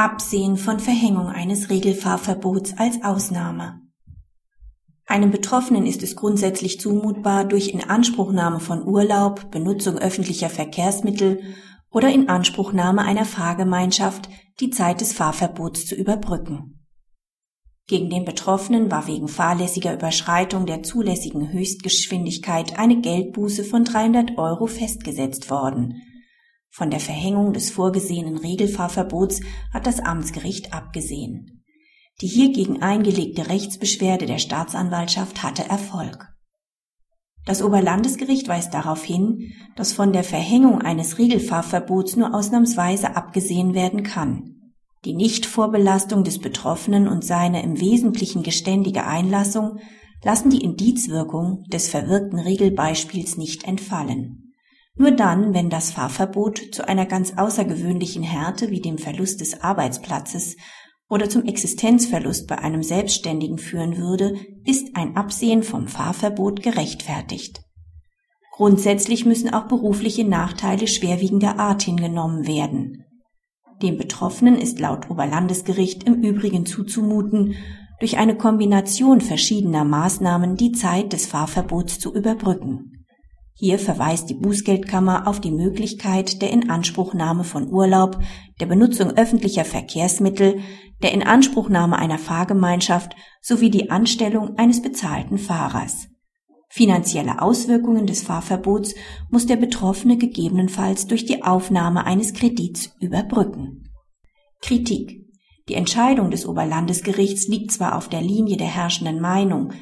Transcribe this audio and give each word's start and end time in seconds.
Absehen 0.00 0.56
von 0.56 0.80
Verhängung 0.80 1.28
eines 1.28 1.68
Regelfahrverbots 1.68 2.78
als 2.78 3.04
Ausnahme. 3.04 3.82
Einem 5.04 5.30
Betroffenen 5.30 5.84
ist 5.84 6.02
es 6.02 6.16
grundsätzlich 6.16 6.80
zumutbar, 6.80 7.44
durch 7.44 7.68
Inanspruchnahme 7.68 8.60
von 8.60 8.82
Urlaub, 8.82 9.50
Benutzung 9.50 9.98
öffentlicher 9.98 10.48
Verkehrsmittel 10.48 11.42
oder 11.90 12.08
Inanspruchnahme 12.08 13.02
einer 13.02 13.26
Fahrgemeinschaft 13.26 14.30
die 14.60 14.70
Zeit 14.70 15.02
des 15.02 15.12
Fahrverbots 15.12 15.84
zu 15.84 15.94
überbrücken. 15.96 16.80
Gegen 17.86 18.08
den 18.08 18.24
Betroffenen 18.24 18.90
war 18.90 19.06
wegen 19.06 19.28
fahrlässiger 19.28 19.92
Überschreitung 19.92 20.64
der 20.64 20.82
zulässigen 20.82 21.52
Höchstgeschwindigkeit 21.52 22.78
eine 22.78 23.02
Geldbuße 23.02 23.64
von 23.64 23.84
300 23.84 24.38
Euro 24.38 24.66
festgesetzt 24.66 25.50
worden, 25.50 26.00
von 26.70 26.90
der 26.90 27.00
Verhängung 27.00 27.52
des 27.52 27.70
vorgesehenen 27.70 28.38
Regelfahrverbots 28.38 29.40
hat 29.72 29.86
das 29.86 30.00
Amtsgericht 30.00 30.72
abgesehen. 30.72 31.64
Die 32.20 32.28
hiergegen 32.28 32.82
eingelegte 32.82 33.48
Rechtsbeschwerde 33.48 34.26
der 34.26 34.38
Staatsanwaltschaft 34.38 35.42
hatte 35.42 35.68
Erfolg. 35.68 36.28
Das 37.46 37.62
Oberlandesgericht 37.62 38.48
weist 38.48 38.74
darauf 38.74 39.02
hin, 39.02 39.52
dass 39.74 39.92
von 39.92 40.12
der 40.12 40.24
Verhängung 40.24 40.82
eines 40.82 41.18
Regelfahrverbots 41.18 42.16
nur 42.16 42.34
ausnahmsweise 42.34 43.16
abgesehen 43.16 43.74
werden 43.74 44.02
kann. 44.02 44.72
Die 45.06 45.14
Nichtvorbelastung 45.14 46.24
des 46.24 46.38
Betroffenen 46.38 47.08
und 47.08 47.24
seine 47.24 47.62
im 47.62 47.80
Wesentlichen 47.80 48.42
geständige 48.42 49.06
Einlassung 49.06 49.78
lassen 50.22 50.50
die 50.50 50.62
Indizwirkung 50.62 51.64
des 51.72 51.88
verwirkten 51.88 52.38
Regelbeispiels 52.38 53.38
nicht 53.38 53.64
entfallen. 53.64 54.49
Nur 54.96 55.12
dann, 55.12 55.54
wenn 55.54 55.70
das 55.70 55.92
Fahrverbot 55.92 56.60
zu 56.72 56.86
einer 56.86 57.06
ganz 57.06 57.34
außergewöhnlichen 57.36 58.22
Härte 58.22 58.70
wie 58.70 58.80
dem 58.80 58.98
Verlust 58.98 59.40
des 59.40 59.62
Arbeitsplatzes 59.62 60.56
oder 61.08 61.28
zum 61.28 61.44
Existenzverlust 61.44 62.46
bei 62.46 62.58
einem 62.58 62.82
Selbstständigen 62.82 63.58
führen 63.58 63.96
würde, 63.96 64.34
ist 64.64 64.96
ein 64.96 65.16
Absehen 65.16 65.62
vom 65.62 65.88
Fahrverbot 65.88 66.62
gerechtfertigt. 66.62 67.62
Grundsätzlich 68.52 69.24
müssen 69.24 69.54
auch 69.54 69.68
berufliche 69.68 70.24
Nachteile 70.24 70.86
schwerwiegender 70.86 71.58
Art 71.58 71.82
hingenommen 71.82 72.46
werden. 72.46 73.06
Dem 73.82 73.96
Betroffenen 73.96 74.56
ist 74.56 74.78
laut 74.78 75.08
Oberlandesgericht 75.08 76.04
im 76.04 76.22
Übrigen 76.22 76.66
zuzumuten, 76.66 77.54
durch 78.00 78.18
eine 78.18 78.36
Kombination 78.36 79.20
verschiedener 79.20 79.84
Maßnahmen 79.84 80.56
die 80.56 80.72
Zeit 80.72 81.12
des 81.12 81.26
Fahrverbots 81.26 81.98
zu 81.98 82.14
überbrücken. 82.14 82.89
Hier 83.60 83.78
verweist 83.78 84.30
die 84.30 84.34
Bußgeldkammer 84.34 85.28
auf 85.28 85.38
die 85.38 85.50
Möglichkeit 85.50 86.40
der 86.40 86.50
Inanspruchnahme 86.50 87.44
von 87.44 87.70
Urlaub, 87.70 88.18
der 88.58 88.64
Benutzung 88.64 89.10
öffentlicher 89.18 89.66
Verkehrsmittel, 89.66 90.60
der 91.02 91.12
Inanspruchnahme 91.12 91.98
einer 91.98 92.16
Fahrgemeinschaft 92.16 93.14
sowie 93.42 93.68
die 93.68 93.90
Anstellung 93.90 94.56
eines 94.56 94.80
bezahlten 94.80 95.36
Fahrers. 95.36 96.08
Finanzielle 96.70 97.42
Auswirkungen 97.42 98.06
des 98.06 98.22
Fahrverbots 98.22 98.94
muss 99.28 99.44
der 99.44 99.56
Betroffene 99.56 100.16
gegebenenfalls 100.16 101.06
durch 101.06 101.26
die 101.26 101.42
Aufnahme 101.42 102.06
eines 102.06 102.32
Kredits 102.32 102.96
überbrücken. 102.98 103.90
Kritik 104.62 105.26
Die 105.68 105.74
Entscheidung 105.74 106.30
des 106.30 106.46
Oberlandesgerichts 106.46 107.46
liegt 107.46 107.72
zwar 107.72 107.98
auf 107.98 108.08
der 108.08 108.22
Linie 108.22 108.56
der 108.56 108.74
herrschenden 108.74 109.20
Meinung, 109.20 109.74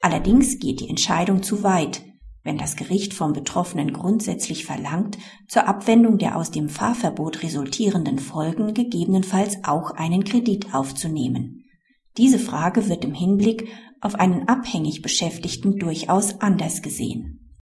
allerdings 0.00 0.58
geht 0.58 0.80
die 0.80 0.88
Entscheidung 0.88 1.42
zu 1.42 1.62
weit, 1.62 2.00
wenn 2.46 2.56
das 2.56 2.76
Gericht 2.76 3.12
vom 3.12 3.32
Betroffenen 3.32 3.92
grundsätzlich 3.92 4.64
verlangt, 4.64 5.18
zur 5.48 5.68
Abwendung 5.68 6.16
der 6.16 6.36
aus 6.36 6.50
dem 6.50 6.68
Fahrverbot 6.68 7.42
resultierenden 7.42 8.18
Folgen 8.18 8.72
gegebenenfalls 8.72 9.58
auch 9.64 9.90
einen 9.90 10.24
Kredit 10.24 10.72
aufzunehmen. 10.72 11.64
Diese 12.16 12.38
Frage 12.38 12.88
wird 12.88 13.04
im 13.04 13.12
Hinblick 13.12 13.68
auf 14.00 14.14
einen 14.14 14.48
abhängig 14.48 15.02
Beschäftigten 15.02 15.78
durchaus 15.78 16.40
anders 16.40 16.80
gesehen 16.80 17.45